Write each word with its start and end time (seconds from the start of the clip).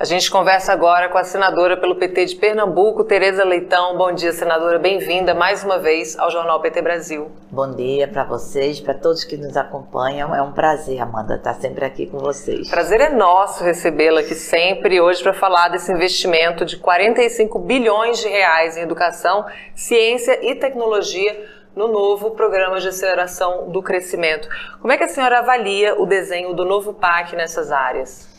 A 0.00 0.06
gente 0.06 0.30
conversa 0.30 0.72
agora 0.72 1.10
com 1.10 1.18
a 1.18 1.24
senadora 1.24 1.76
pelo 1.76 1.94
PT 1.94 2.24
de 2.24 2.36
Pernambuco, 2.36 3.04
Tereza 3.04 3.44
Leitão. 3.44 3.98
Bom 3.98 4.10
dia, 4.12 4.32
senadora. 4.32 4.78
Bem-vinda 4.78 5.34
mais 5.34 5.62
uma 5.62 5.78
vez 5.78 6.18
ao 6.18 6.30
Jornal 6.30 6.58
PT 6.62 6.80
Brasil. 6.80 7.30
Bom 7.50 7.70
dia 7.70 8.08
para 8.08 8.24
vocês, 8.24 8.80
para 8.80 8.94
todos 8.94 9.24
que 9.24 9.36
nos 9.36 9.58
acompanham. 9.58 10.34
É 10.34 10.40
um 10.40 10.52
prazer, 10.52 10.98
Amanda, 11.02 11.34
estar 11.34 11.52
sempre 11.52 11.84
aqui 11.84 12.06
com 12.06 12.16
vocês. 12.16 12.70
Prazer 12.70 12.98
é 12.98 13.10
nosso 13.10 13.62
recebê-la 13.62 14.20
aqui 14.20 14.34
sempre 14.34 15.02
hoje 15.02 15.22
para 15.22 15.34
falar 15.34 15.68
desse 15.68 15.92
investimento 15.92 16.64
de 16.64 16.78
45 16.78 17.58
bilhões 17.58 18.20
de 18.20 18.28
reais 18.28 18.78
em 18.78 18.80
educação, 18.80 19.44
ciência 19.74 20.40
e 20.42 20.54
tecnologia 20.54 21.46
no 21.76 21.88
novo 21.88 22.30
Programa 22.30 22.80
de 22.80 22.88
Aceleração 22.88 23.68
do 23.68 23.82
Crescimento. 23.82 24.48
Como 24.80 24.94
é 24.94 24.96
que 24.96 25.04
a 25.04 25.08
senhora 25.08 25.40
avalia 25.40 26.00
o 26.00 26.06
desenho 26.06 26.54
do 26.54 26.64
novo 26.64 26.94
PAC 26.94 27.36
nessas 27.36 27.70
áreas? 27.70 28.29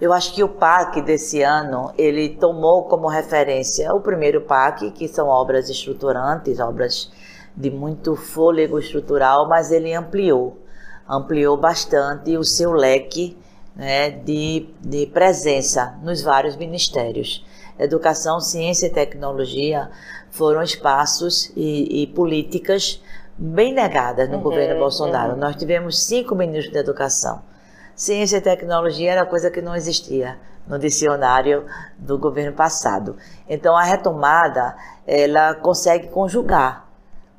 Eu 0.00 0.12
acho 0.12 0.34
que 0.34 0.42
o 0.42 0.48
PAC 0.48 1.00
desse 1.02 1.42
ano, 1.42 1.92
ele 1.96 2.30
tomou 2.30 2.84
como 2.84 3.06
referência 3.06 3.94
o 3.94 4.00
primeiro 4.00 4.40
PAC, 4.40 4.90
que 4.90 5.06
são 5.06 5.28
obras 5.28 5.70
estruturantes, 5.70 6.58
obras 6.58 7.10
de 7.56 7.70
muito 7.70 8.16
fôlego 8.16 8.78
estrutural, 8.78 9.48
mas 9.48 9.70
ele 9.70 9.94
ampliou, 9.94 10.58
ampliou 11.08 11.56
bastante 11.56 12.36
o 12.36 12.42
seu 12.42 12.72
leque 12.72 13.38
né, 13.76 14.10
de, 14.10 14.68
de 14.80 15.06
presença 15.06 15.96
nos 16.02 16.22
vários 16.22 16.56
ministérios. 16.56 17.46
Educação, 17.78 18.40
ciência 18.40 18.86
e 18.86 18.90
tecnologia 18.90 19.90
foram 20.28 20.62
espaços 20.62 21.52
e, 21.56 22.02
e 22.02 22.06
políticas 22.08 23.00
bem 23.38 23.72
negadas 23.72 24.28
no 24.28 24.36
uhum, 24.36 24.42
governo 24.42 24.80
Bolsonaro. 24.80 25.34
Uhum. 25.34 25.38
Nós 25.38 25.54
tivemos 25.54 26.04
cinco 26.04 26.34
ministros 26.34 26.72
da 26.74 26.80
educação 26.80 27.42
ciência 27.94 28.38
e 28.38 28.40
tecnologia 28.40 29.12
era 29.12 29.26
coisa 29.26 29.50
que 29.50 29.60
não 29.60 29.74
existia 29.74 30.38
no 30.66 30.78
dicionário 30.78 31.66
do 31.98 32.18
governo 32.18 32.52
passado. 32.52 33.16
Então 33.48 33.76
a 33.76 33.82
retomada 33.82 34.76
ela 35.06 35.54
consegue 35.54 36.08
conjugar, 36.08 36.88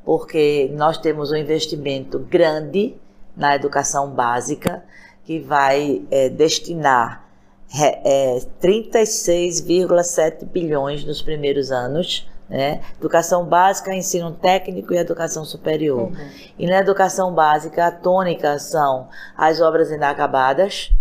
porque 0.03 0.71
nós 0.73 0.97
temos 0.97 1.31
um 1.31 1.35
investimento 1.35 2.19
grande 2.19 2.95
na 3.35 3.55
educação 3.55 4.09
básica 4.09 4.83
que 5.23 5.39
vai 5.39 6.03
é, 6.11 6.29
destinar 6.29 7.25
é, 7.73 8.39
36,7 8.61 10.45
bilhões 10.45 11.03
nos 11.03 11.21
primeiros 11.21 11.71
anos 11.71 12.29
né? 12.49 12.81
Educação 12.99 13.45
básica, 13.45 13.93
ensino 13.93 14.31
técnico 14.31 14.93
e 14.93 14.97
educação 14.97 15.43
superior. 15.43 16.09
Uhum. 16.09 16.29
E 16.57 16.67
na 16.67 16.77
educação 16.77 17.33
básica, 17.33 17.87
a 17.87 17.91
tônica 17.91 18.57
são 18.59 19.07
as 19.35 19.59
obras 19.61 19.91
inacabadas, 19.91 20.91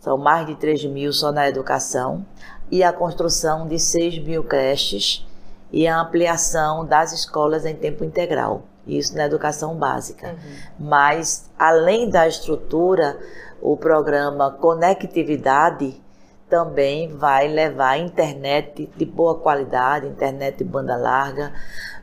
são 0.00 0.18
mais 0.18 0.46
de 0.46 0.54
3 0.56 0.84
mil 0.86 1.12
só 1.12 1.32
na 1.32 1.48
educação, 1.48 2.24
e 2.70 2.82
a 2.82 2.92
construção 2.92 3.66
de 3.66 3.78
6 3.78 4.18
mil 4.18 4.42
creches 4.42 5.24
e 5.72 5.86
a 5.86 6.00
ampliação 6.00 6.84
das 6.84 7.12
escolas 7.12 7.64
em 7.64 7.74
tempo 7.74 8.04
integral. 8.04 8.62
Isso 8.86 9.16
na 9.16 9.26
educação 9.26 9.74
básica. 9.74 10.28
Uhum. 10.28 10.86
Mas, 10.88 11.50
além 11.58 12.08
da 12.08 12.26
estrutura, 12.26 13.18
o 13.60 13.76
programa 13.76 14.52
Conectividade 14.52 16.00
também 16.48 17.08
vai 17.16 17.48
levar 17.48 17.98
internet 17.98 18.90
de 18.96 19.04
boa 19.04 19.38
qualidade, 19.38 20.06
internet 20.06 20.58
de 20.58 20.64
banda 20.64 20.96
larga, 20.96 21.52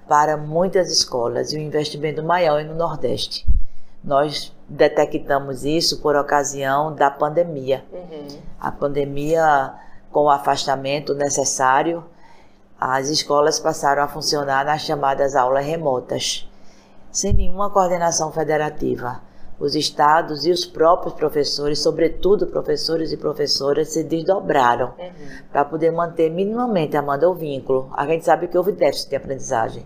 para 0.08 0.36
muitas 0.36 0.92
escolas 0.92 1.54
e 1.54 1.58
o 1.58 1.60
investimento 1.60 2.22
maior 2.22 2.60
é 2.60 2.64
no 2.64 2.76
Nordeste. 2.76 3.48
Nós 4.04 4.54
detectamos 4.68 5.64
isso 5.64 6.02
por 6.02 6.16
ocasião 6.16 6.94
da 6.94 7.10
pandemia. 7.10 7.86
Uhum. 7.92 8.28
A 8.60 8.70
pandemia, 8.70 9.74
com 10.12 10.24
o 10.24 10.30
afastamento 10.30 11.14
necessário, 11.14 12.04
as 12.78 13.08
escolas 13.08 13.60
passaram 13.60 14.04
a 14.04 14.10
funcionar 14.10 14.66
nas 14.66 14.82
chamadas 14.82 15.38
aulas 15.38 15.66
remotas, 15.66 16.50
sem 17.10 17.32
nenhuma 17.32 17.70
coordenação 17.70 18.30
federativa 18.32 19.22
os 19.60 19.76
estados 19.76 20.46
e 20.46 20.52
os 20.52 20.66
próprios 20.66 21.14
professores, 21.14 21.80
sobretudo 21.80 22.48
professores 22.48 23.12
e 23.12 23.18
professoras, 23.18 23.90
se 23.90 24.04
desdobraram 24.04 24.94
uhum. 24.98 25.44
para 25.52 25.64
poder 25.64 25.92
manter 25.92 26.30
minimamente, 26.30 26.98
Amanda, 26.98 27.30
o 27.30 27.34
vínculo. 27.34 27.90
A 27.94 28.06
gente 28.06 28.26
sabe 28.26 28.48
que 28.48 28.58
houve 28.58 28.72
déficit 28.72 29.10
de 29.10 29.16
aprendizagem, 29.16 29.86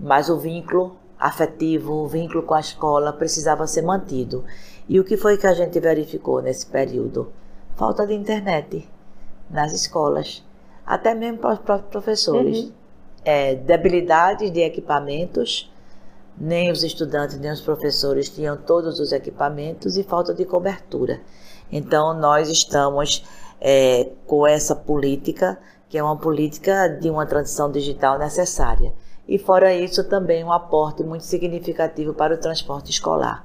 mas 0.00 0.28
o 0.28 0.38
vínculo 0.38 0.96
afetivo, 1.18 1.94
o 1.94 2.08
vínculo 2.08 2.42
com 2.42 2.54
a 2.54 2.60
escola 2.60 3.12
precisava 3.12 3.66
ser 3.66 3.82
mantido. 3.82 4.44
E 4.88 4.98
o 4.98 5.04
que 5.04 5.16
foi 5.16 5.36
que 5.36 5.46
a 5.46 5.52
gente 5.52 5.78
verificou 5.78 6.40
nesse 6.40 6.66
período? 6.66 7.30
Falta 7.76 8.06
de 8.06 8.14
internet 8.14 8.88
nas 9.50 9.72
escolas, 9.72 10.44
até 10.84 11.14
mesmo 11.14 11.38
para 11.38 11.54
os 11.54 11.58
próprios 11.58 11.90
professores. 11.90 12.58
Uhum. 12.58 12.72
É, 13.24 13.54
debilidade 13.54 14.48
de 14.48 14.60
equipamentos, 14.60 15.70
nem 16.40 16.70
os 16.70 16.82
estudantes 16.82 17.38
nem 17.38 17.50
os 17.50 17.60
professores 17.60 18.28
tinham 18.28 18.56
todos 18.56 19.00
os 19.00 19.12
equipamentos 19.12 19.96
e 19.96 20.02
falta 20.02 20.32
de 20.32 20.44
cobertura. 20.44 21.20
Então, 21.70 22.14
nós 22.14 22.48
estamos 22.48 23.24
é, 23.60 24.08
com 24.26 24.46
essa 24.46 24.74
política, 24.74 25.58
que 25.88 25.98
é 25.98 26.02
uma 26.02 26.16
política 26.16 26.88
de 26.88 27.10
uma 27.10 27.26
transição 27.26 27.70
digital 27.70 28.18
necessária. 28.18 28.92
E, 29.26 29.38
fora 29.38 29.74
isso, 29.74 30.04
também 30.04 30.44
um 30.44 30.52
aporte 30.52 31.02
muito 31.02 31.24
significativo 31.24 32.14
para 32.14 32.34
o 32.34 32.38
transporte 32.38 32.90
escolar. 32.90 33.44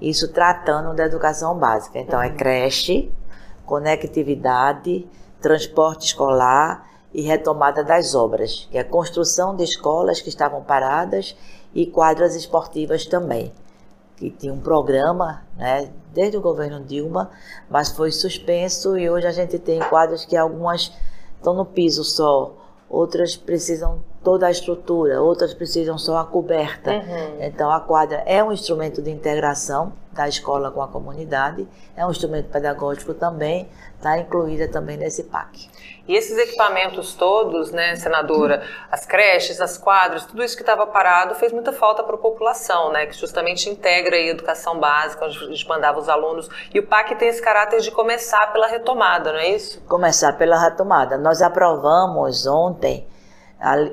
Isso 0.00 0.32
tratando 0.32 0.94
da 0.94 1.06
educação 1.06 1.56
básica. 1.56 1.98
Então, 1.98 2.20
é 2.20 2.30
creche, 2.30 3.10
conectividade, 3.64 5.06
transporte 5.40 6.06
escolar 6.06 6.93
e 7.14 7.22
retomada 7.22 7.84
das 7.84 8.12
obras, 8.14 8.66
que 8.70 8.76
é 8.76 8.80
a 8.80 8.84
construção 8.84 9.54
de 9.54 9.62
escolas 9.62 10.20
que 10.20 10.28
estavam 10.28 10.64
paradas 10.64 11.36
e 11.72 11.86
quadras 11.86 12.34
esportivas 12.34 13.06
também, 13.06 13.52
que 14.16 14.30
tinha 14.30 14.52
um 14.52 14.60
programa, 14.60 15.44
né, 15.56 15.90
desde 16.12 16.36
o 16.36 16.40
governo 16.40 16.84
Dilma, 16.84 17.30
mas 17.70 17.92
foi 17.92 18.10
suspenso 18.10 18.98
e 18.98 19.08
hoje 19.08 19.28
a 19.28 19.32
gente 19.32 19.58
tem 19.60 19.78
quadras 19.78 20.24
que 20.24 20.36
algumas 20.36 20.92
estão 21.36 21.54
no 21.54 21.64
piso 21.64 22.02
só, 22.02 22.52
outras 22.88 23.36
precisam 23.36 24.02
toda 24.24 24.46
a 24.46 24.50
estrutura, 24.50 25.20
outras 25.20 25.52
precisam 25.52 25.98
só 25.98 26.16
a 26.16 26.24
coberta. 26.24 26.90
Uhum. 26.90 27.36
Então 27.40 27.70
a 27.70 27.78
quadra 27.78 28.24
é 28.26 28.42
um 28.42 28.50
instrumento 28.50 29.02
de 29.02 29.10
integração 29.10 29.92
da 30.12 30.26
escola 30.26 30.70
com 30.70 30.80
a 30.80 30.88
comunidade, 30.88 31.68
é 31.96 32.06
um 32.06 32.10
instrumento 32.10 32.48
pedagógico 32.48 33.12
também, 33.12 33.68
está 33.96 34.16
incluída 34.16 34.66
também 34.68 34.96
nesse 34.96 35.24
PAC. 35.24 35.68
E 36.06 36.14
esses 36.14 36.36
equipamentos 36.38 37.14
todos, 37.14 37.72
né, 37.72 37.96
senadora, 37.96 38.62
as 38.90 39.04
creches, 39.06 39.60
as 39.60 39.76
quadras, 39.76 40.24
tudo 40.24 40.44
isso 40.44 40.54
que 40.54 40.62
estava 40.62 40.86
parado 40.86 41.34
fez 41.34 41.50
muita 41.52 41.72
falta 41.72 42.02
para 42.02 42.14
a 42.14 42.18
população, 42.18 42.92
né, 42.92 43.06
que 43.06 43.16
justamente 43.16 43.68
integra 43.68 44.14
a 44.14 44.20
educação 44.20 44.78
básica, 44.78 45.24
onde 45.24 45.36
a 45.38 45.46
gente 45.46 45.66
mandava 45.66 45.98
os 45.98 46.08
alunos. 46.08 46.48
E 46.72 46.78
o 46.78 46.86
PAC 46.86 47.14
tem 47.16 47.28
esse 47.28 47.42
caráter 47.42 47.80
de 47.80 47.90
começar 47.90 48.52
pela 48.52 48.66
retomada, 48.66 49.32
não 49.32 49.38
é 49.38 49.48
isso? 49.48 49.80
Começar 49.88 50.34
pela 50.34 50.58
retomada. 50.58 51.18
Nós 51.18 51.42
aprovamos 51.42 52.46
ontem 52.46 53.06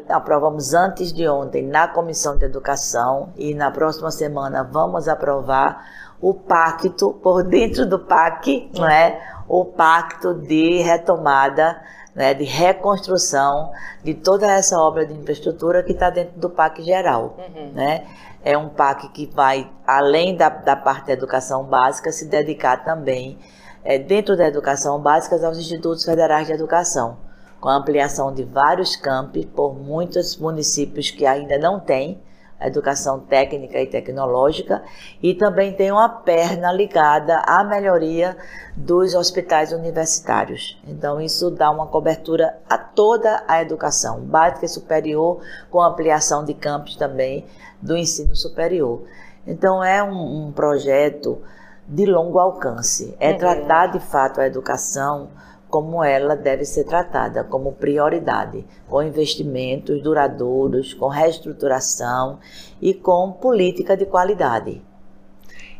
aprovamos 0.10 0.74
antes 0.74 1.14
de 1.14 1.28
ontem 1.28 1.66
na 1.66 1.88
Comissão 1.88 2.38
de 2.38 2.46
Educação 2.46 3.30
e 3.38 3.54
na 3.54 3.72
próxima 3.72 4.12
semana 4.12 4.64
vamos 4.64 5.08
aprovar 5.08 5.86
o 6.20 6.34
pacto, 6.34 7.14
por 7.14 7.44
dentro 7.44 7.86
do 7.86 7.98
PAC, 7.98 8.70
não 8.76 8.88
é? 8.88 9.20
o 9.48 9.66
pacto 9.66 10.34
de 10.34 10.82
retomada, 10.82 11.82
né, 12.14 12.34
de 12.34 12.44
reconstrução 12.44 13.72
de 14.04 14.14
toda 14.14 14.52
essa 14.52 14.78
obra 14.78 15.06
de 15.06 15.14
infraestrutura 15.14 15.82
que 15.82 15.94
está 15.94 16.10
dentro 16.10 16.40
do 16.40 16.50
PAC 16.50 16.84
geral. 16.84 17.38
Uhum. 17.38 17.72
Né? 17.74 18.06
É 18.44 18.58
um 18.58 18.70
PAC 18.70 19.10
que 19.10 19.30
vai, 19.34 19.70
além 19.86 20.36
da, 20.36 20.50
da 20.50 20.76
parte 20.76 21.08
da 21.08 21.14
educação 21.14 21.64
básica, 21.64 22.12
se 22.12 22.26
dedicar 22.28 22.84
também, 22.84 23.40
é, 23.84 23.98
dentro 23.98 24.38
da 24.38 24.48
educação 24.48 25.00
básica, 25.00 25.36
aos 25.46 25.58
institutos 25.58 26.04
federais 26.06 26.48
de 26.48 26.54
educação, 26.54 27.18
com 27.62 27.70
a 27.70 27.78
ampliação 27.78 28.34
de 28.34 28.44
vários 28.44 28.96
campi 28.96 29.46
por 29.46 29.76
muitos 29.76 30.36
municípios 30.36 31.12
que 31.12 31.28
ainda 31.28 31.60
não 31.60 31.80
têm, 31.80 32.20
educação 32.60 33.20
técnica 33.20 33.80
e 33.80 33.86
tecnológica, 33.86 34.84
e 35.22 35.36
também 35.36 35.72
tem 35.74 35.92
uma 35.92 36.10
perna 36.10 36.72
ligada 36.72 37.38
à 37.46 37.64
melhoria 37.64 38.36
dos 38.76 39.14
hospitais 39.14 39.72
universitários. 39.72 40.80
Então, 40.88 41.22
isso 41.22 41.52
dá 41.52 41.70
uma 41.70 41.86
cobertura 41.86 42.58
a 42.68 42.78
toda 42.78 43.44
a 43.48 43.62
educação, 43.62 44.22
básica 44.22 44.66
e 44.66 44.70
superior, 44.70 45.42
com 45.70 45.82
ampliação 45.82 46.44
de 46.44 46.56
campos 46.56 46.96
também 46.96 47.46
do 47.80 47.96
ensino 47.96 48.36
superior. 48.36 49.04
Então, 49.46 49.84
é 49.84 50.04
um, 50.04 50.48
um 50.48 50.52
projeto 50.52 51.40
de 51.88 52.06
longo 52.06 52.40
alcance, 52.40 53.16
é 53.20 53.32
uhum. 53.32 53.38
tratar 53.38 53.88
de 53.88 54.00
fato 54.00 54.40
a 54.40 54.48
educação 54.48 55.30
como 55.72 56.04
ela 56.04 56.36
deve 56.36 56.66
ser 56.66 56.84
tratada, 56.84 57.46
como 57.46 57.72
prioridade, 57.72 58.68
com 58.90 59.02
investimentos 59.02 60.04
duradouros, 60.04 60.94
com 60.94 61.08
reestruturação 61.08 62.40
e 62.82 62.94
com 62.94 63.32
política 63.32 63.96
de 63.96 64.06
qualidade. 64.06 64.82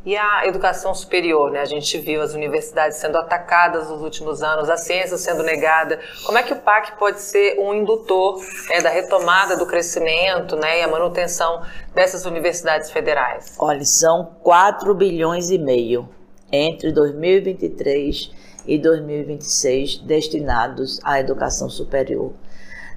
E 0.04 0.18
a 0.18 0.48
educação 0.48 0.96
superior, 0.96 1.52
né? 1.52 1.60
A 1.60 1.66
gente 1.66 1.96
viu 2.00 2.24
as 2.24 2.34
universidades 2.34 2.98
sendo 2.98 3.18
atacadas 3.18 3.88
nos 3.88 4.02
últimos 4.02 4.42
anos, 4.42 4.68
a 4.68 4.78
ciência 4.78 5.16
sendo 5.16 5.44
negada. 5.44 6.00
Como 6.26 6.38
é 6.38 6.42
que 6.42 6.54
o 6.54 6.56
PAC 6.56 6.98
pode 6.98 7.20
ser 7.20 7.60
um 7.60 7.72
indutor 7.72 8.42
né, 8.70 8.82
da 8.82 8.90
retomada 8.90 9.56
do 9.58 9.68
crescimento 9.68 10.56
né, 10.56 10.80
e 10.80 10.84
a 10.84 10.88
manutenção 10.88 11.62
dessas 11.94 12.26
universidades 12.26 12.90
federais? 12.90 13.56
Olha, 13.60 13.86
são 13.86 14.38
4 14.42 14.96
bilhões 14.96 15.52
e 15.52 15.60
meio 15.60 16.10
entre 16.52 16.92
2023 16.92 18.32
e 18.66 18.78
2026 18.78 20.00
destinados 20.00 21.00
à 21.04 21.20
educação 21.20 21.70
superior. 21.70 22.32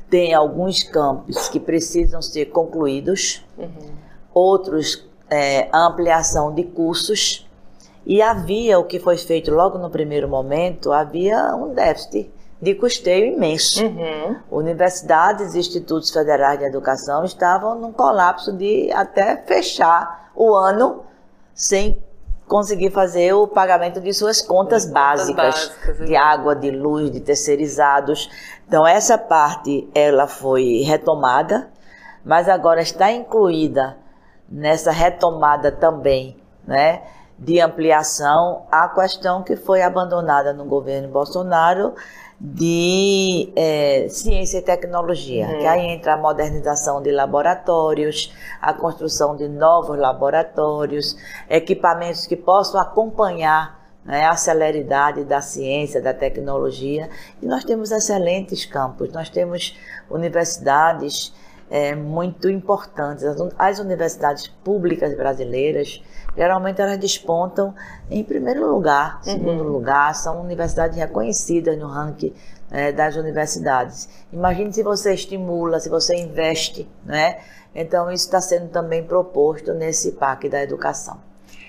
Tem 0.08 0.34
alguns 0.34 0.82
campos 0.82 1.48
que 1.48 1.58
precisam 1.58 2.20
ser 2.20 2.46
concluídos, 2.46 3.44
uhum. 3.58 3.92
outros 4.32 5.06
é, 5.30 5.68
ampliação 5.72 6.54
de 6.54 6.62
cursos 6.62 7.48
e 8.06 8.20
havia 8.20 8.78
o 8.78 8.84
que 8.84 9.00
foi 9.00 9.16
feito 9.16 9.50
logo 9.50 9.78
no 9.78 9.88
primeiro 9.88 10.28
momento, 10.28 10.92
havia 10.92 11.54
um 11.56 11.72
déficit 11.72 12.30
de 12.60 12.74
custeio 12.74 13.34
imenso. 13.34 13.84
Uhum. 13.84 14.36
Universidades 14.50 15.54
e 15.54 15.58
institutos 15.58 16.10
federais 16.10 16.58
de 16.58 16.66
educação 16.66 17.24
estavam 17.24 17.78
num 17.78 17.92
colapso 17.92 18.52
de 18.52 18.90
até 18.92 19.36
fechar 19.36 20.30
o 20.34 20.54
ano 20.54 21.02
sem 21.54 22.02
conseguir 22.46 22.90
fazer 22.90 23.32
o 23.32 23.46
pagamento 23.46 24.00
de 24.00 24.12
suas 24.12 24.40
contas 24.40 24.90
básicas, 24.90 25.68
básicas 25.68 26.06
de 26.06 26.14
água, 26.16 26.54
de 26.54 26.70
luz, 26.70 27.10
de 27.10 27.20
terceirizados. 27.20 28.30
Então 28.66 28.86
essa 28.86 29.16
parte 29.16 29.88
ela 29.94 30.26
foi 30.26 30.82
retomada, 30.82 31.68
mas 32.24 32.48
agora 32.48 32.82
está 32.82 33.10
incluída 33.10 33.96
nessa 34.48 34.90
retomada 34.90 35.72
também, 35.72 36.36
né, 36.66 37.02
de 37.38 37.60
ampliação, 37.60 38.66
a 38.70 38.88
questão 38.88 39.42
que 39.42 39.56
foi 39.56 39.82
abandonada 39.82 40.52
no 40.52 40.64
governo 40.64 41.08
Bolsonaro 41.08 41.94
de 42.46 43.50
é, 43.56 44.06
ciência 44.10 44.58
e 44.58 44.62
tecnologia, 44.62 45.46
uhum. 45.46 45.58
que 45.60 45.66
aí 45.66 45.86
entra 45.86 46.12
a 46.12 46.16
modernização 46.18 47.00
de 47.00 47.10
laboratórios, 47.10 48.34
a 48.60 48.74
construção 48.74 49.34
de 49.34 49.48
novos 49.48 49.98
laboratórios, 49.98 51.16
equipamentos 51.48 52.26
que 52.26 52.36
possam 52.36 52.78
acompanhar 52.78 53.82
né, 54.04 54.26
a 54.26 54.36
celeridade 54.36 55.24
da 55.24 55.40
ciência, 55.40 56.02
da 56.02 56.12
tecnologia. 56.12 57.08
E 57.40 57.46
nós 57.46 57.64
temos 57.64 57.90
excelentes 57.90 58.66
campos, 58.66 59.10
nós 59.10 59.30
temos 59.30 59.78
universidades 60.10 61.32
é, 61.70 61.94
muito 61.94 62.48
importantes. 62.48 63.24
As, 63.58 63.78
universidades 63.78 64.48
públicas 64.48 65.16
brasileiras, 65.16 66.02
geralmente 66.36 66.80
elas 66.80 66.98
despontam 66.98 67.74
em 68.10 68.22
primeiro 68.22 68.70
lugar, 68.70 69.16
uhum. 69.16 69.22
segundo 69.32 69.62
lugar, 69.64 70.14
são 70.14 70.40
universidades 70.40 70.96
reconhecidas 70.96 71.78
no 71.78 71.86
ranking 71.86 72.32
é, 72.70 72.92
das 72.92 73.16
universidades. 73.16 74.08
Imagine 74.32 74.72
se 74.72 74.82
você 74.82 75.14
estimula, 75.14 75.80
se 75.80 75.88
você 75.88 76.16
investe, 76.16 76.88
né? 77.04 77.38
Então 77.74 78.10
isso 78.10 78.26
está 78.26 78.40
sendo 78.40 78.68
também 78.68 79.02
proposto 79.02 79.74
nesse 79.74 80.12
PAC 80.12 80.48
da 80.48 80.62
educação. 80.62 81.18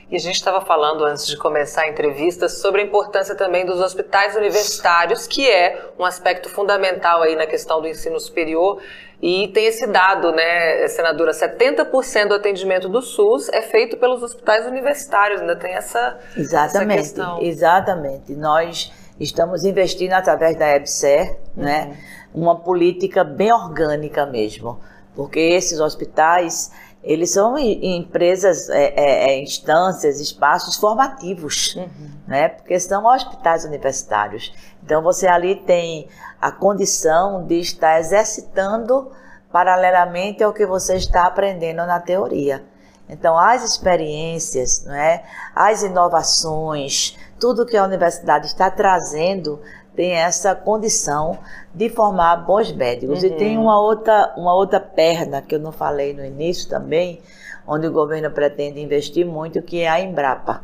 E 0.09 0.15
a 0.15 0.19
gente 0.19 0.35
estava 0.35 0.61
falando 0.61 1.03
antes 1.03 1.25
de 1.25 1.35
começar 1.35 1.81
a 1.81 1.89
entrevista 1.89 2.47
sobre 2.47 2.81
a 2.81 2.85
importância 2.85 3.33
também 3.33 3.65
dos 3.65 3.79
hospitais 3.79 4.35
universitários, 4.35 5.25
que 5.25 5.49
é 5.49 5.89
um 5.97 6.05
aspecto 6.05 6.47
fundamental 6.47 7.23
aí 7.23 7.35
na 7.35 7.47
questão 7.47 7.81
do 7.81 7.87
ensino 7.87 8.19
superior. 8.19 8.79
E 9.19 9.47
tem 9.47 9.65
esse 9.65 9.87
dado, 9.87 10.31
né, 10.31 10.87
senadora, 10.89 11.31
70% 11.31 12.27
do 12.27 12.35
atendimento 12.35 12.87
do 12.87 13.01
SUS 13.01 13.49
é 13.49 13.63
feito 13.63 13.97
pelos 13.97 14.21
hospitais 14.21 14.67
universitários, 14.67 15.41
ainda 15.41 15.55
tem 15.55 15.73
essa, 15.73 16.19
exatamente, 16.37 16.99
essa 16.99 17.13
questão. 17.15 17.41
Exatamente. 17.41 18.35
Nós 18.35 18.93
estamos 19.19 19.63
investindo 19.63 20.13
através 20.13 20.55
da 20.55 20.67
EBSER, 20.67 21.37
uhum. 21.57 21.63
né, 21.63 21.97
uma 22.31 22.59
política 22.59 23.23
bem 23.23 23.51
orgânica 23.51 24.25
mesmo, 24.27 24.79
porque 25.15 25.39
esses 25.39 25.79
hospitais 25.79 26.71
eles 27.05 27.31
são 27.31 27.55
empresas, 27.57 28.67
é, 28.67 28.93
é, 28.95 29.29
é, 29.29 29.39
instâncias, 29.39 30.19
espaços 30.19 30.75
formativos, 30.75 31.75
uhum. 31.75 32.09
né? 32.27 32.49
Porque 32.49 32.79
são 32.79 33.05
hospitais 33.05 33.63
universitários. 33.63 34.51
Então 34.83 35.03
você 35.03 35.27
ali 35.27 35.55
tem 35.55 36.07
a 36.41 36.51
condição 36.51 37.45
de 37.45 37.59
estar 37.59 37.99
exercitando 37.99 39.11
paralelamente 39.51 40.43
ao 40.43 40.51
que 40.51 40.65
você 40.65 40.95
está 40.95 41.27
aprendendo 41.27 41.85
na 41.85 41.99
teoria. 41.99 42.65
Então 43.07 43.37
as 43.37 43.63
experiências, 43.63 44.83
né? 44.85 45.21
As 45.55 45.83
inovações, 45.83 47.15
tudo 47.39 47.67
que 47.67 47.77
a 47.77 47.83
universidade 47.83 48.47
está 48.47 48.71
trazendo 48.71 49.61
tem 49.95 50.11
essa 50.11 50.53
condição 50.53 51.39
de 51.73 51.89
formar 51.89 52.37
bons 52.37 52.71
médicos. 52.71 53.23
Uhum. 53.23 53.29
E 53.29 53.31
tem 53.31 53.57
uma 53.57 53.79
outra, 53.79 54.33
uma 54.37 54.53
outra 54.53 54.79
perna 54.79 55.41
que 55.41 55.55
eu 55.55 55.59
não 55.59 55.71
falei 55.71 56.13
no 56.13 56.23
início 56.23 56.69
também, 56.69 57.21
onde 57.67 57.87
o 57.87 57.91
governo 57.91 58.29
pretende 58.31 58.79
investir 58.81 59.25
muito, 59.25 59.61
que 59.61 59.81
é 59.81 59.89
a 59.89 59.99
Embrapa. 59.99 60.63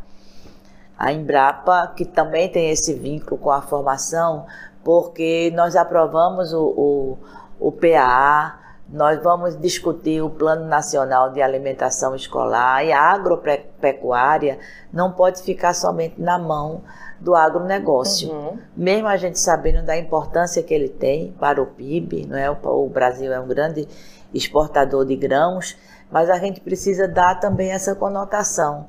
A 0.97 1.11
Embrapa, 1.11 1.87
que 1.95 2.05
também 2.05 2.49
tem 2.49 2.69
esse 2.69 2.93
vínculo 2.93 3.37
com 3.37 3.49
a 3.49 3.61
formação, 3.61 4.45
porque 4.83 5.51
nós 5.55 5.75
aprovamos 5.75 6.53
o, 6.53 6.63
o, 6.63 7.17
o 7.59 7.71
PAA, 7.71 8.60
nós 8.91 9.23
vamos 9.23 9.57
discutir 9.57 10.21
o 10.21 10.29
Plano 10.29 10.65
Nacional 10.65 11.31
de 11.31 11.41
Alimentação 11.41 12.13
Escolar 12.13 12.83
e 12.83 12.91
a 12.91 13.01
agropecuária 13.01 14.59
não 14.91 15.13
pode 15.13 15.41
ficar 15.41 15.73
somente 15.73 16.19
na 16.19 16.37
mão 16.37 16.83
do 17.19 17.33
agronegócio. 17.33 18.29
Uhum. 18.29 18.59
Mesmo 18.75 19.07
a 19.07 19.15
gente 19.15 19.39
sabendo 19.39 19.85
da 19.85 19.97
importância 19.97 20.61
que 20.61 20.73
ele 20.73 20.89
tem 20.89 21.31
para 21.39 21.61
o 21.61 21.67
PIB, 21.67 22.25
não 22.25 22.37
é? 22.37 22.49
o 22.49 22.89
Brasil 22.89 23.31
é 23.31 23.39
um 23.39 23.47
grande 23.47 23.87
exportador 24.33 25.05
de 25.05 25.15
grãos, 25.15 25.77
mas 26.11 26.29
a 26.29 26.37
gente 26.37 26.59
precisa 26.59 27.07
dar 27.07 27.39
também 27.39 27.71
essa 27.71 27.95
conotação 27.95 28.87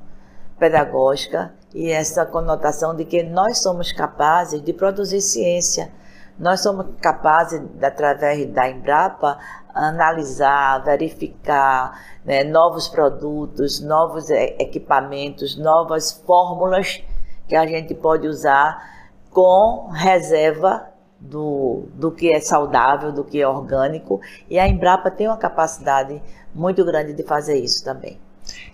pedagógica 0.59 1.53
e 1.73 1.89
essa 1.89 2.25
conotação 2.25 2.95
de 2.95 3.05
que 3.05 3.23
nós 3.23 3.61
somos 3.61 3.91
capazes 3.91 4.61
de 4.61 4.73
produzir 4.73 5.21
ciência. 5.21 5.91
Nós 6.37 6.61
somos 6.61 6.87
capazes, 6.99 7.61
através 7.81 8.45
da 8.51 8.69
Embrapa, 8.69 9.37
analisar, 9.73 10.83
verificar 10.83 11.99
né, 12.25 12.43
novos 12.43 12.87
produtos, 12.87 13.79
novos 13.79 14.29
equipamentos, 14.29 15.57
novas 15.57 16.11
fórmulas 16.11 17.03
que 17.47 17.55
a 17.55 17.65
gente 17.67 17.93
pode 17.93 18.27
usar 18.27 18.93
com 19.29 19.89
reserva 19.91 20.87
do, 21.19 21.87
do 21.93 22.11
que 22.11 22.31
é 22.31 22.39
saudável, 22.39 23.11
do 23.11 23.23
que 23.23 23.41
é 23.41 23.47
orgânico, 23.47 24.19
e 24.49 24.59
a 24.59 24.67
Embrapa 24.67 25.09
tem 25.09 25.27
uma 25.27 25.37
capacidade 25.37 26.21
muito 26.53 26.83
grande 26.83 27.13
de 27.13 27.23
fazer 27.23 27.57
isso 27.57 27.83
também. 27.83 28.19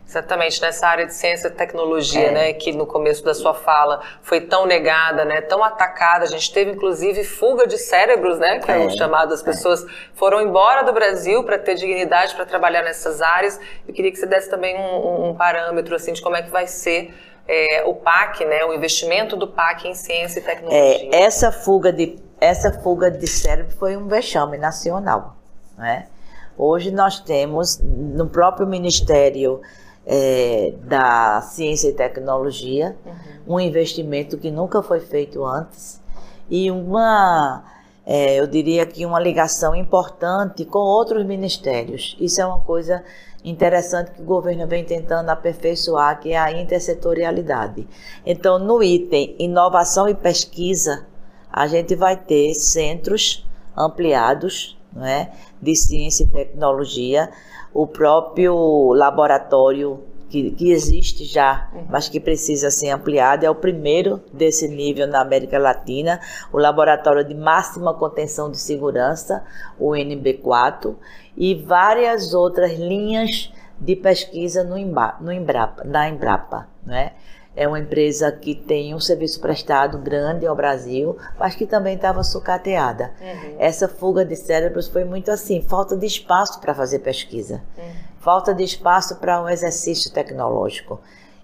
Exatamente, 0.09 0.59
nessa 0.59 0.87
área 0.87 1.05
de 1.05 1.13
ciência 1.13 1.49
e 1.49 1.51
tecnologia, 1.51 2.29
é. 2.29 2.31
né, 2.31 2.53
que 2.53 2.71
no 2.71 2.87
começo 2.87 3.23
da 3.23 3.35
sua 3.35 3.53
fala 3.53 4.01
foi 4.23 4.41
tão 4.41 4.65
negada, 4.65 5.23
né, 5.23 5.39
tão 5.39 5.63
atacada, 5.63 6.25
a 6.25 6.27
gente 6.27 6.51
teve 6.51 6.71
inclusive 6.71 7.23
fuga 7.23 7.67
de 7.67 7.77
cérebros, 7.77 8.39
né, 8.39 8.57
que 8.57 8.71
é, 8.71 8.85
é 8.85 8.89
chamado, 8.89 9.35
as 9.35 9.43
é. 9.43 9.45
pessoas 9.45 9.85
foram 10.15 10.41
embora 10.41 10.81
do 10.81 10.91
Brasil 10.91 11.43
para 11.43 11.59
ter 11.59 11.75
dignidade 11.75 12.33
para 12.33 12.43
trabalhar 12.43 12.81
nessas 12.81 13.21
áreas. 13.21 13.59
Eu 13.87 13.93
queria 13.93 14.11
que 14.11 14.17
você 14.17 14.25
desse 14.25 14.49
também 14.49 14.75
um, 14.75 15.29
um 15.29 15.35
parâmetro 15.35 15.95
assim 15.95 16.11
de 16.11 16.23
como 16.23 16.35
é 16.35 16.41
que 16.41 16.49
vai 16.49 16.65
ser 16.65 17.13
é, 17.47 17.83
o 17.85 17.93
PAC, 17.93 18.43
né, 18.45 18.65
o 18.65 18.73
investimento 18.73 19.35
do 19.35 19.47
PAC 19.47 19.87
em 19.87 19.93
ciência 19.93 20.39
e 20.39 20.41
tecnologia. 20.41 21.09
É, 21.13 21.21
essa 21.21 21.51
fuga 21.51 21.93
de 21.93 22.17
essa 22.41 22.73
fuga 22.81 23.11
de 23.11 23.27
cérebro 23.27 23.71
foi 23.77 23.95
um 23.95 24.07
vexame 24.07 24.57
nacional, 24.57 25.35
né? 25.77 26.07
Hoje 26.57 26.89
nós 26.89 27.19
temos 27.19 27.79
no 27.79 28.27
próprio 28.27 28.65
Ministério 28.65 29.61
é, 30.11 30.73
da 30.85 31.39
Ciência 31.41 31.89
e 31.89 31.93
Tecnologia 31.93 32.97
uhum. 33.05 33.55
um 33.55 33.59
investimento 33.59 34.39
que 34.39 34.49
nunca 34.49 34.81
foi 34.81 34.99
feito 34.99 35.45
antes 35.45 36.01
e 36.49 36.71
uma 36.71 37.63
é, 38.03 38.39
eu 38.39 38.47
diria 38.47 38.87
que 38.87 39.05
uma 39.05 39.19
ligação 39.19 39.75
importante 39.75 40.65
com 40.65 40.79
outros 40.79 41.23
ministérios. 41.23 42.17
Isso 42.19 42.41
é 42.41 42.45
uma 42.45 42.59
coisa 42.61 43.03
interessante 43.45 44.09
que 44.09 44.21
o 44.23 44.25
governo 44.25 44.65
vem 44.65 44.83
tentando 44.83 45.29
aperfeiçoar, 45.29 46.19
que 46.19 46.31
é 46.31 46.37
a 46.39 46.51
intersetorialidade. 46.51 47.87
Então, 48.25 48.57
no 48.57 48.81
item 48.81 49.35
inovação 49.37 50.09
e 50.09 50.15
pesquisa, 50.15 51.05
a 51.53 51.67
gente 51.67 51.95
vai 51.95 52.17
ter 52.17 52.55
centros 52.55 53.47
ampliados 53.77 54.78
não 54.93 55.05
é, 55.05 55.31
de 55.61 55.75
ciência 55.75 56.23
e 56.23 56.27
tecnologia, 56.27 57.29
o 57.73 57.85
próprio 57.85 58.93
laboratório 58.93 60.03
que, 60.29 60.51
que, 60.51 60.71
existe 60.71 61.25
já, 61.25 61.69
uhum. 61.73 61.85
mas 61.89 62.07
que 62.07 62.19
precisa 62.19 62.69
ser 62.69 62.89
ampliado, 62.89 63.45
é 63.45 63.49
o 63.49 63.55
primeiro 63.55 64.21
desse 64.31 64.67
nível 64.67 65.07
na 65.07 65.21
América 65.21 65.57
Latina, 65.57 66.19
o 66.53 66.57
Laboratório 66.57 67.23
de 67.23 67.33
Máxima 67.33 67.93
Contenção 67.95 68.51
de 68.51 68.59
Segurança, 68.59 69.43
o 69.79 69.91
NB4, 69.91 70.95
e 71.35 71.55
várias 71.55 72.33
outras 72.33 72.77
linhas 72.77 73.51
de 73.79 73.95
pesquisa 73.95 74.63
no, 74.63 74.77
Emba, 74.77 75.15
no 75.19 75.31
Embrapa, 75.31 75.83
na 75.83 76.07
Embrapa. 76.07 76.67
né? 76.85 77.13
É 77.59 77.67
uma 77.67 77.77
empresa 77.77 78.31
que 78.31 78.55
tem 78.55 78.95
um 78.95 79.01
serviço 79.01 79.41
prestado 79.41 79.97
grande 79.97 80.47
ao 80.47 80.55
Brasil, 80.55 81.17
mas 81.37 81.55
que 81.55 81.65
também 81.65 81.95
estava 81.95 82.23
sucateada. 82.23 83.11
Uhum. 83.19 83.55
Essa 83.59 83.85
fuga 83.85 84.23
de 84.23 84.33
cérebros 84.37 84.87
foi 84.87 85.03
muito 85.03 85.29
assim, 85.29 85.61
falta 85.61 85.97
de 85.97 86.05
espaço 86.05 86.61
para 86.61 86.73
fazer 86.73 86.99
pesquisa, 86.99 87.61
uhum. 87.77 87.91
falta 88.21 88.53
de 88.53 88.63
espaço 88.63 89.17
para 89.17 89.43
um 89.43 89.49
exercício 89.49 90.09
tecnológico. 90.09 91.01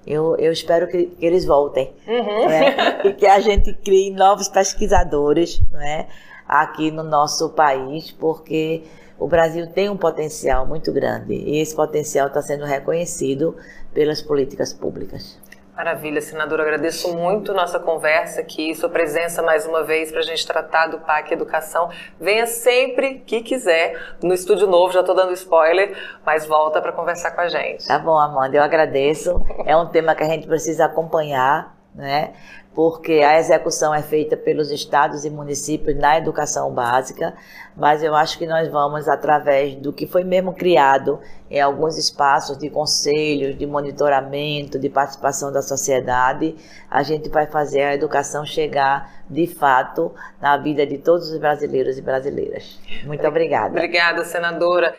Eu, 0.07 0.37
eu 0.37 0.53
espero 0.53 0.87
que, 0.87 1.07
que 1.07 1.25
eles 1.25 1.43
voltem 1.43 1.93
uhum. 2.07 2.47
né? 2.47 3.01
e 3.03 3.11
que 3.11 3.27
a 3.27 3.41
gente 3.41 3.73
crie 3.73 4.09
novos 4.09 4.47
pesquisadores 4.47 5.61
né? 5.69 6.07
aqui 6.47 6.91
no 6.91 7.03
nosso 7.03 7.49
país, 7.49 8.09
porque 8.09 8.83
o 9.19 9.27
Brasil 9.27 9.67
tem 9.67 9.89
um 9.89 9.97
potencial 9.97 10.65
muito 10.65 10.93
grande 10.93 11.33
e 11.33 11.57
esse 11.57 11.75
potencial 11.75 12.27
está 12.27 12.41
sendo 12.41 12.63
reconhecido 12.63 13.53
pelas 13.93 14.21
políticas 14.21 14.71
públicas. 14.71 15.43
Maravilha, 15.75 16.21
senadora. 16.21 16.63
Agradeço 16.63 17.13
muito 17.13 17.53
nossa 17.53 17.77
conversa 17.77 18.39
aqui, 18.39 18.73
sua 18.73 18.87
presença 18.87 19.41
mais 19.41 19.67
uma 19.67 19.83
vez 19.83 20.09
para 20.09 20.21
a 20.21 20.23
gente 20.23 20.47
tratar 20.47 20.87
do 20.87 20.99
PAC 20.99 21.33
Educação. 21.33 21.89
Venha 22.17 22.47
sempre 22.47 23.19
que 23.19 23.41
quiser 23.41 24.15
no 24.23 24.33
Estúdio 24.33 24.67
Novo, 24.67 24.93
já 24.93 25.01
estou 25.01 25.13
dando 25.13 25.33
spoiler, 25.33 25.93
mas 26.25 26.45
volta 26.45 26.81
para 26.81 26.93
conversar 26.93 27.31
com 27.31 27.41
a 27.41 27.49
gente. 27.49 27.85
Tá 27.85 27.99
bom, 27.99 28.17
Amanda, 28.17 28.55
eu 28.55 28.63
agradeço. 28.63 29.37
É 29.65 29.75
um 29.75 29.85
tema 29.87 30.15
que 30.15 30.23
a 30.23 30.27
gente 30.27 30.47
precisa 30.47 30.85
acompanhar, 30.85 31.74
né? 31.95 32.33
porque 32.75 33.13
a 33.13 33.39
execução 33.39 33.95
é 33.95 34.01
feita 34.01 34.35
pelos 34.35 34.69
estados 34.69 35.23
e 35.23 35.29
municípios 35.29 35.95
na 35.95 36.17
educação 36.17 36.69
básica, 36.73 37.33
mas 37.75 38.03
eu 38.03 38.13
acho 38.13 38.37
que 38.37 38.45
nós 38.45 38.67
vamos, 38.67 39.07
através 39.07 39.75
do 39.75 39.93
que 39.93 40.05
foi 40.05 40.25
mesmo 40.25 40.53
criado 40.53 41.21
em 41.49 41.61
alguns 41.61 41.97
espaços 41.97 42.57
de 42.57 42.69
conselhos, 42.69 43.57
de 43.57 43.65
monitoramento, 43.65 44.77
de 44.77 44.89
participação 44.89 45.53
da 45.53 45.61
sociedade, 45.61 46.53
a 46.91 47.01
gente 47.01 47.29
vai 47.29 47.47
fazer 47.47 47.83
a 47.83 47.93
educação 47.93 48.45
chegar 48.45 49.09
de 49.29 49.47
fato 49.47 50.13
na 50.41 50.57
vida 50.57 50.85
de 50.85 50.97
todos 50.97 51.31
os 51.31 51.37
brasileiros 51.37 51.97
e 51.97 52.01
brasileiras. 52.01 52.77
Muito 53.05 53.25
obrigada. 53.25 53.69
Obrigada, 53.69 54.25
senadora. 54.25 54.93